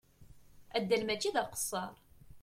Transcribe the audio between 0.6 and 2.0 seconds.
Addal mačči d aqesser.